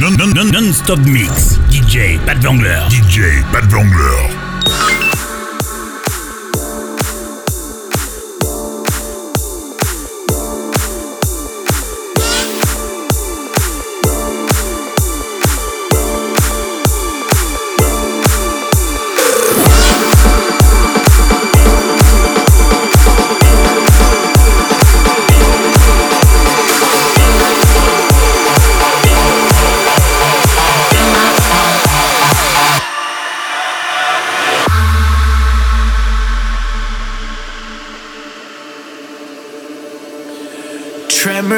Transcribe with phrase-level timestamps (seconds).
[0.00, 1.58] Non-stop mix.
[1.70, 2.82] DJ Pat Vangler.
[2.88, 5.23] DJ Pat Vangler.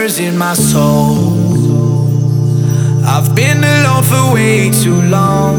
[0.07, 1.17] Tremors in my soul.
[3.05, 5.57] I've been alone for way too long.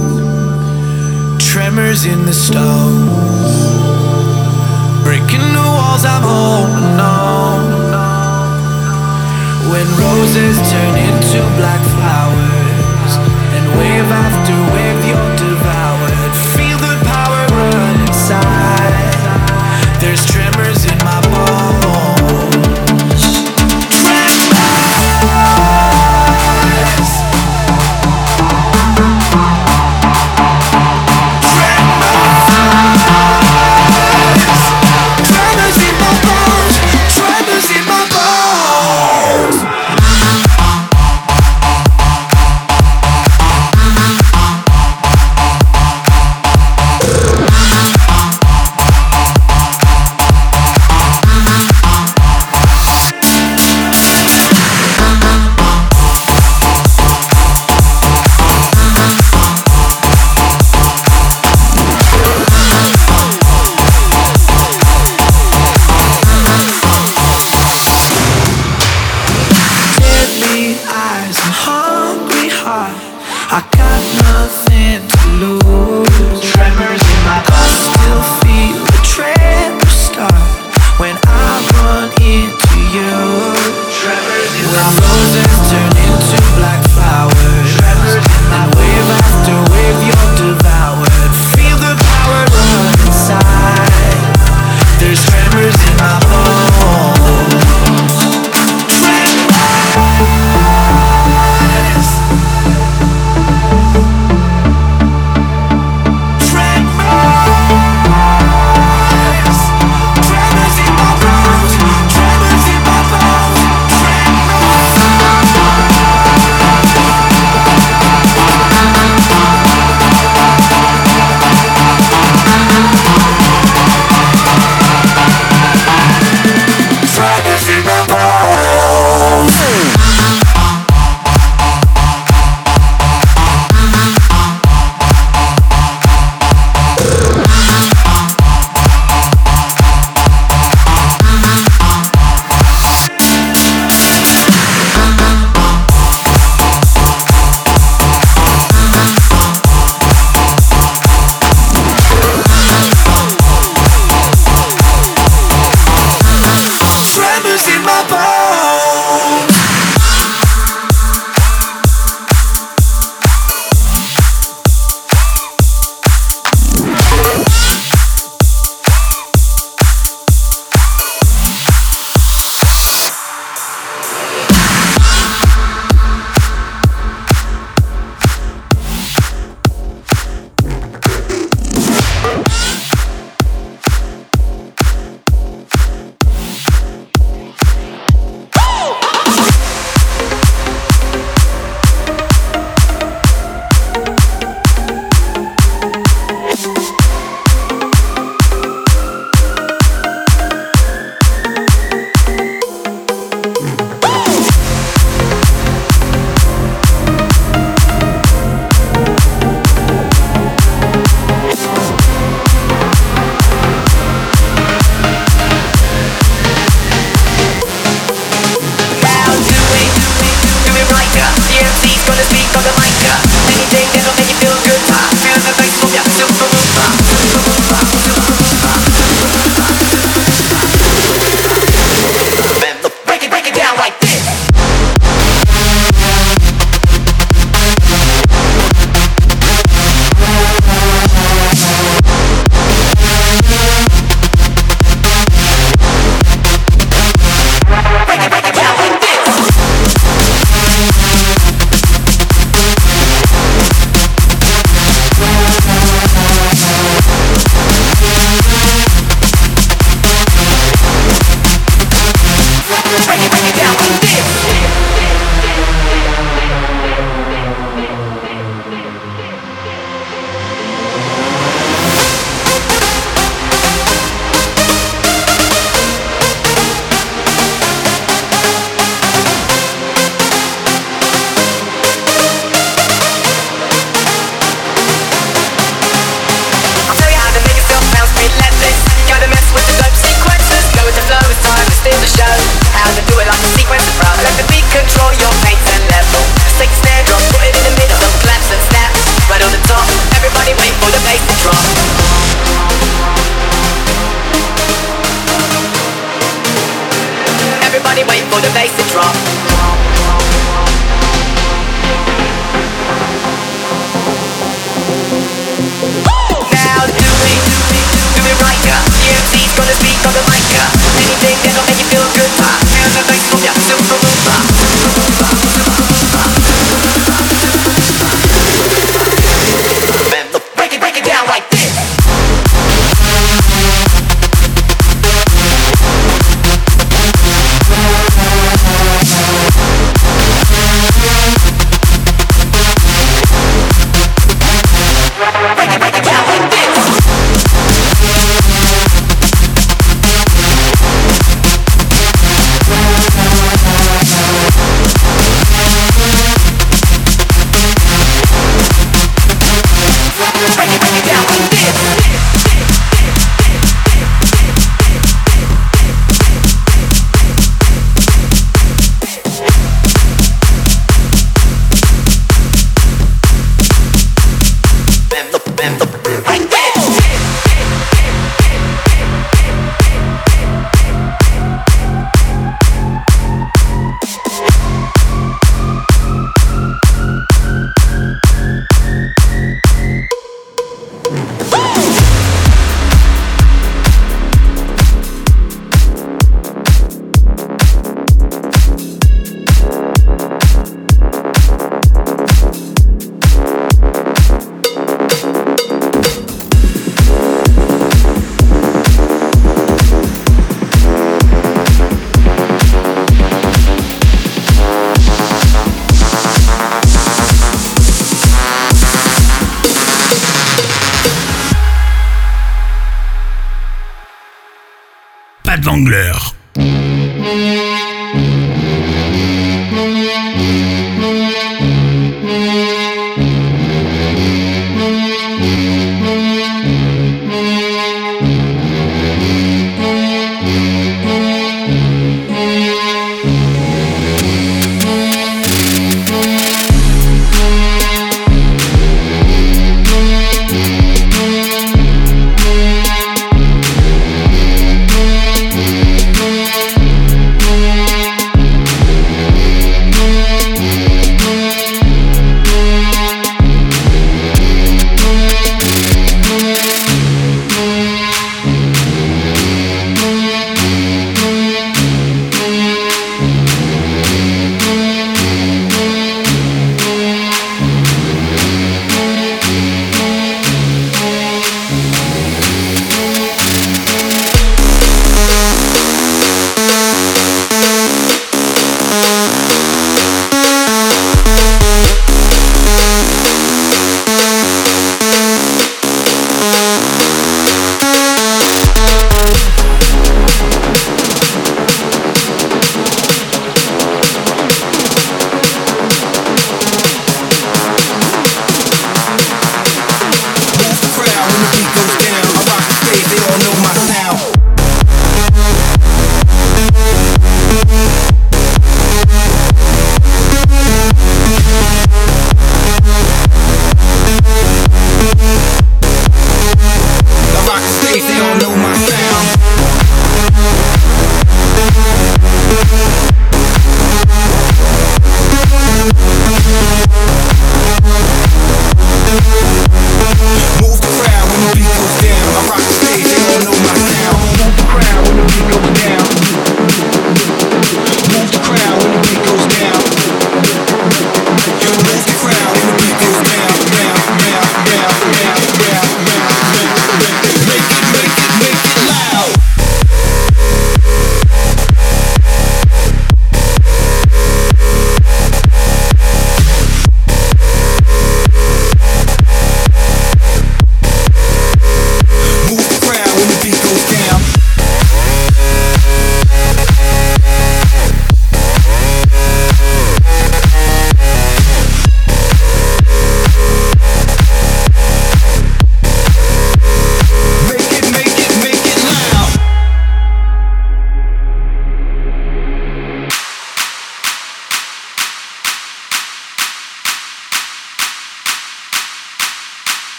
[1.37, 3.07] Tremors in the stone.
[5.03, 7.63] Breaking the walls I'm holding on.
[9.69, 13.13] When roses turn into black flowers,
[13.55, 15.26] and wave after wave you're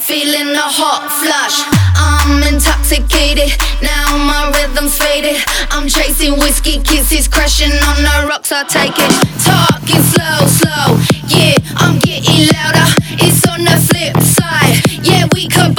[0.00, 1.62] feeling a hot flush.
[1.94, 5.38] I'm intoxicated, now my rhythm's faded.
[5.70, 8.52] I'm chasing whiskey kisses, crashing on the rocks.
[8.52, 9.12] I take it,
[9.44, 10.98] talking slow, slow.
[11.30, 12.88] Yeah, I'm getting louder.
[13.22, 14.82] It's on the flip side.
[15.04, 15.77] Yeah, we could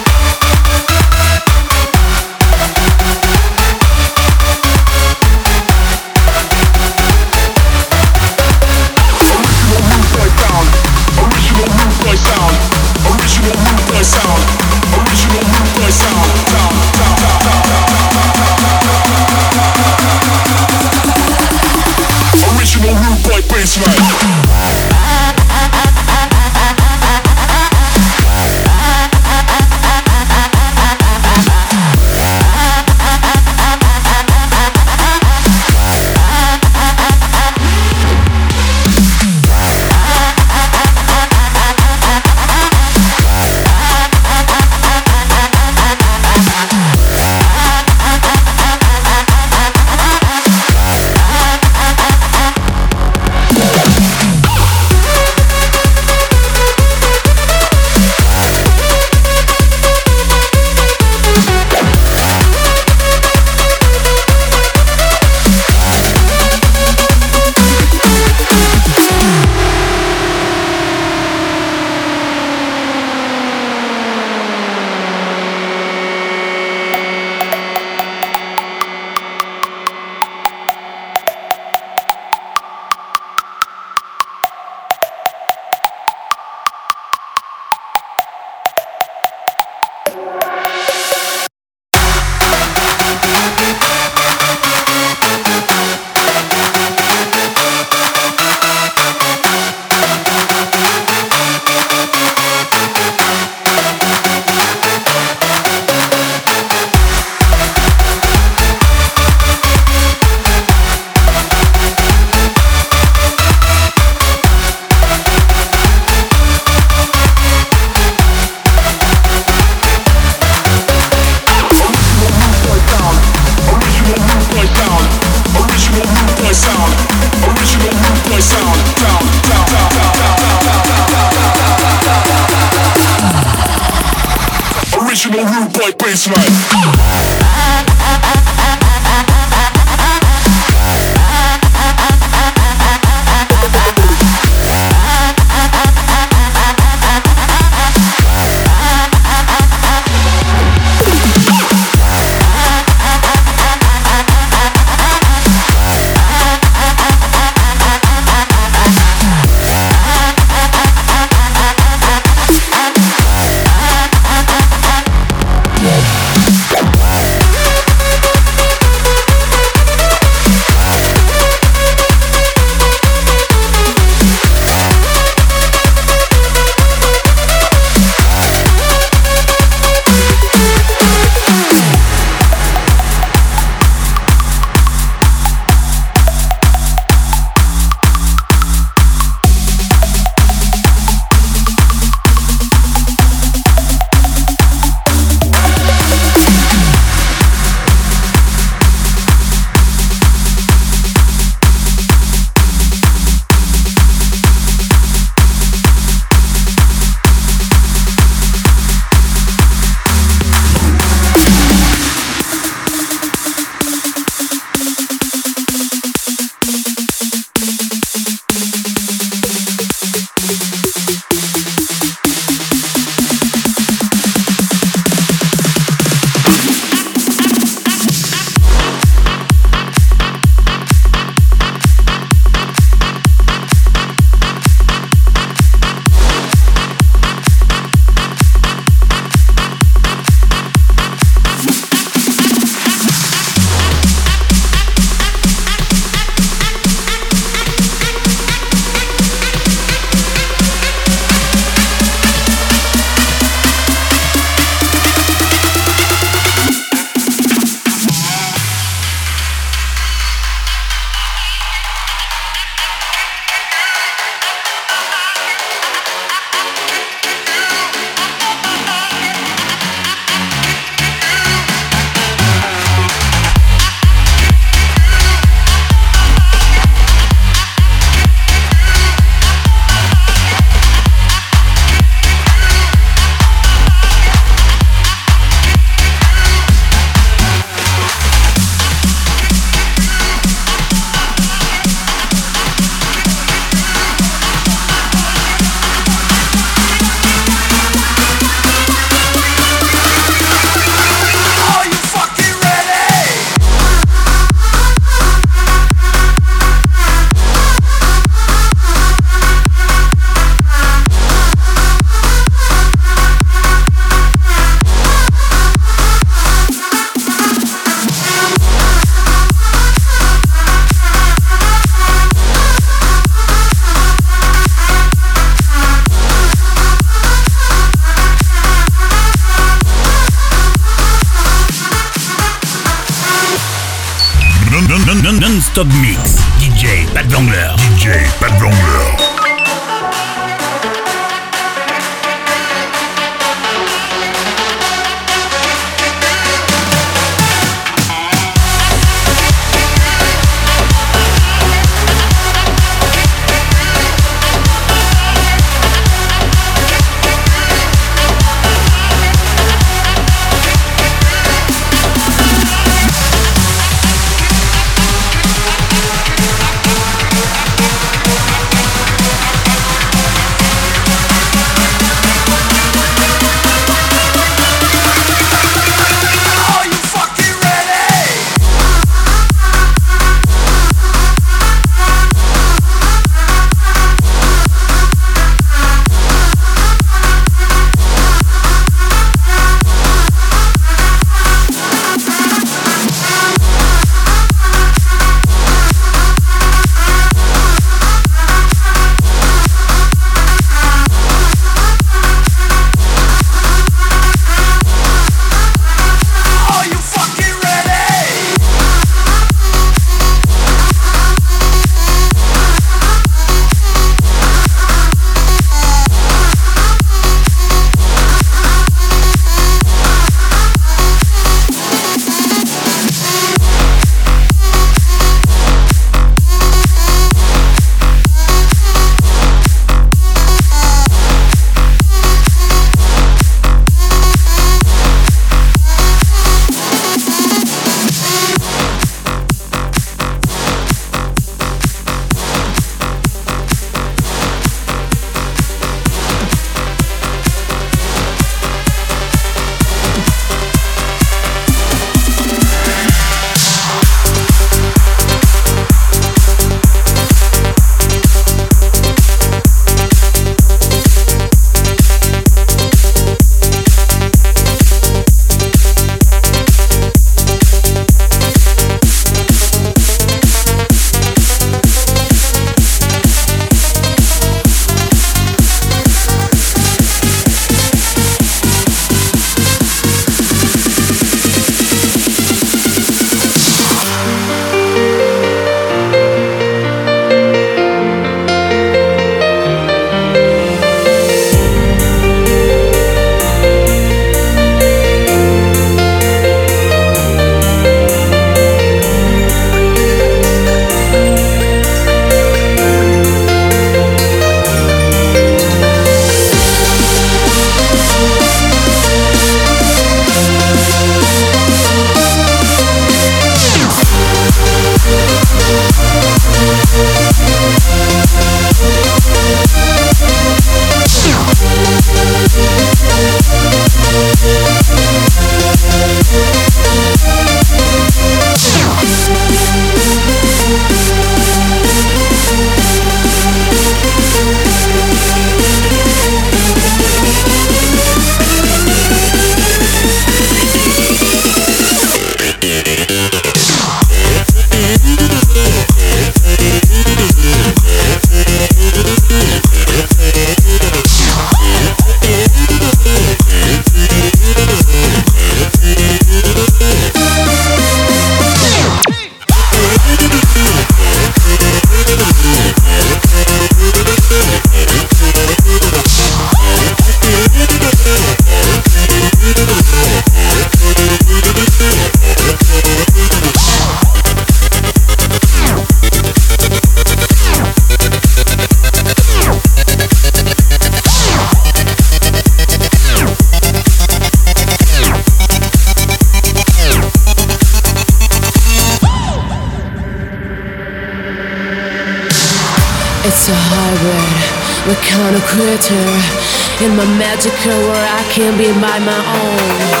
[596.83, 600.00] in my magical where I can be by my own.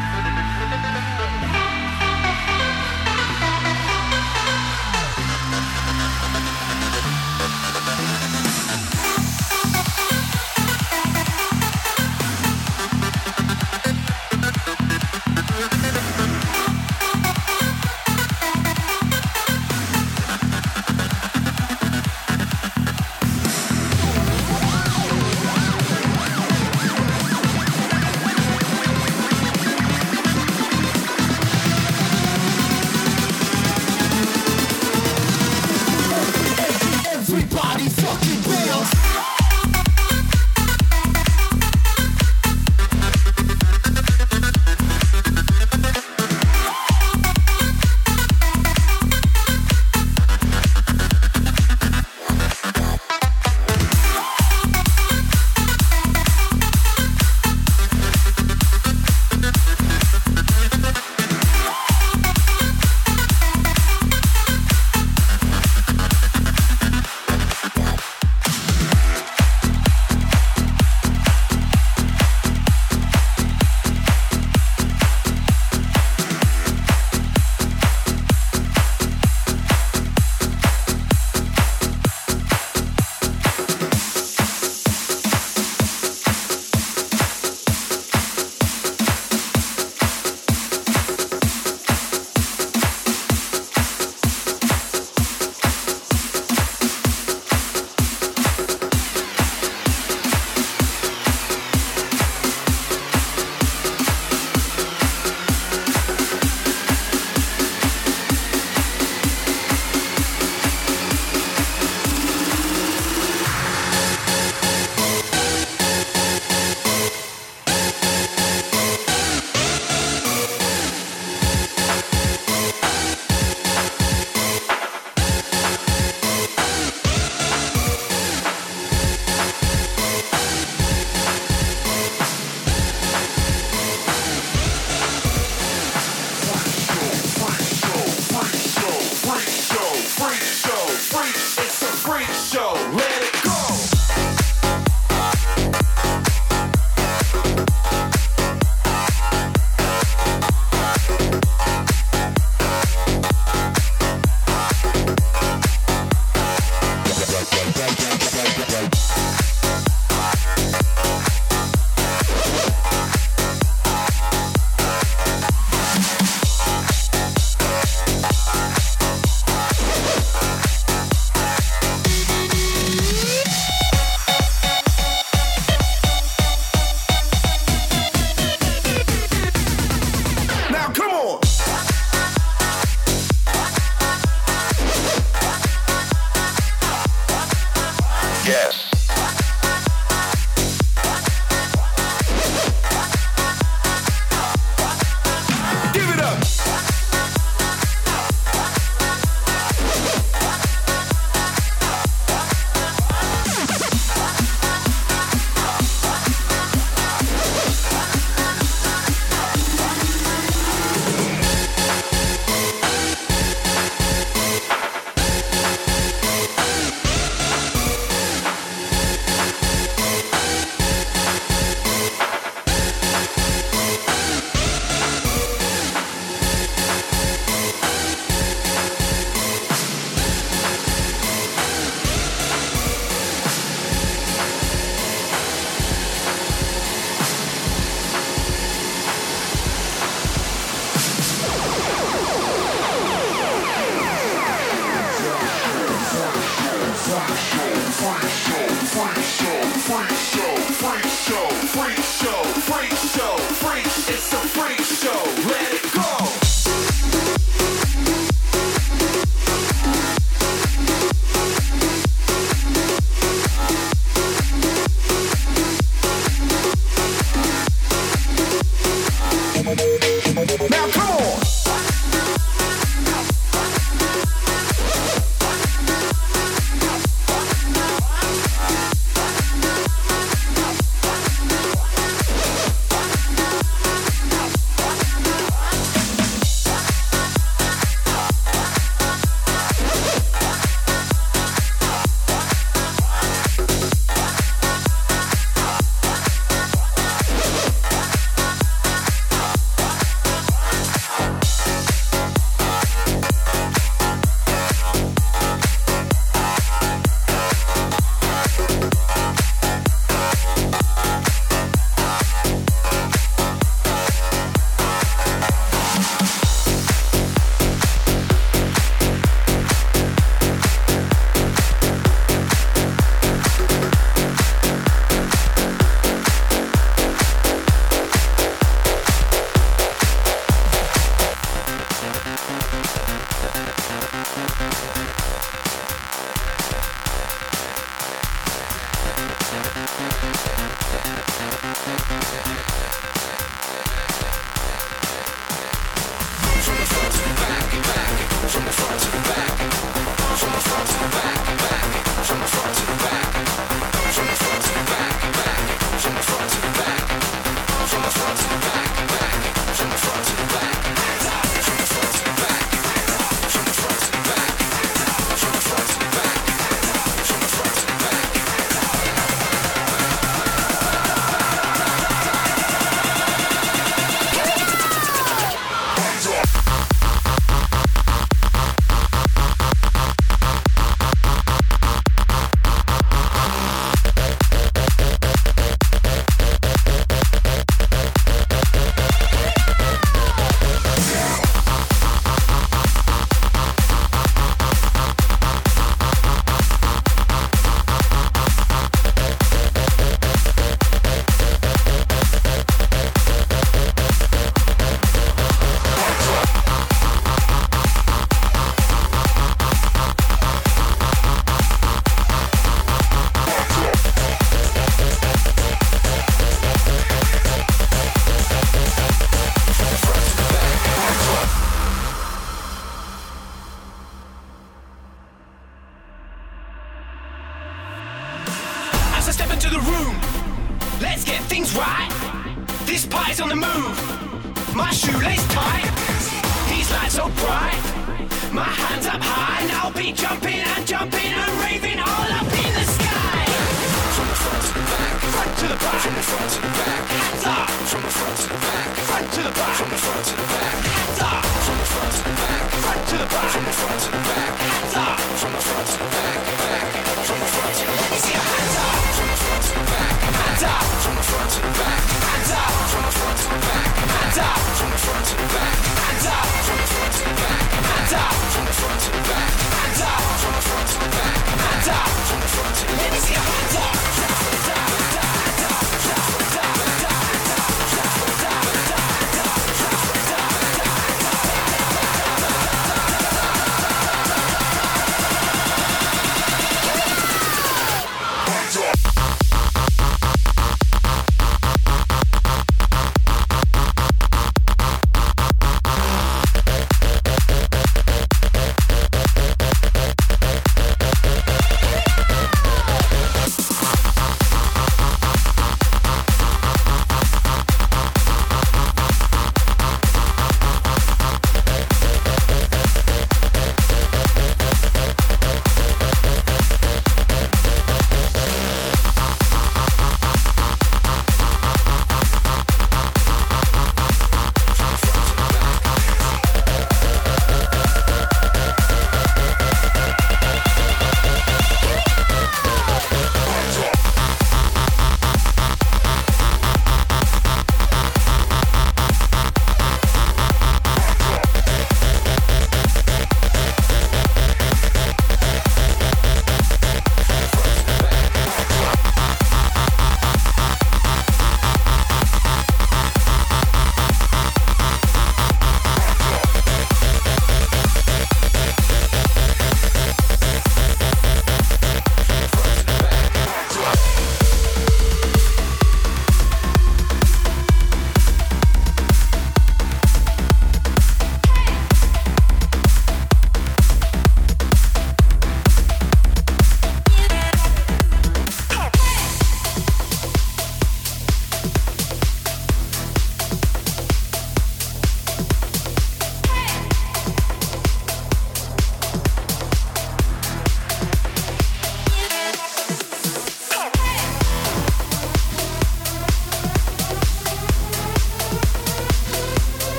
[0.00, 1.39] フフフフフ。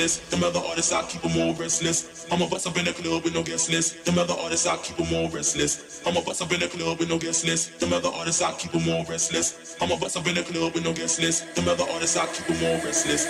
[0.00, 0.30] List.
[0.30, 2.26] Them other artists, I keep them all restless.
[2.32, 4.04] I'm a bust up in the club with no guest list.
[4.04, 6.02] Them other artists, I keep them all restless.
[6.06, 7.78] I'm a bust up in the club with no guest list.
[7.80, 9.76] Them other artists, I keep them all restless.
[9.80, 11.54] I'm a bust up in the club with no guest list.
[11.54, 13.26] Them other artists, I keep them all restless.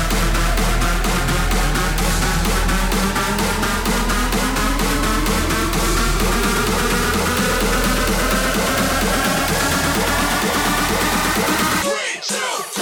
[12.23, 12.80] Shoot!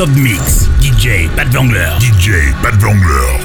[0.00, 0.68] Non-stop mix.
[0.80, 1.98] DJ Pat Vangler.
[1.98, 3.39] DJ Pat Vangler.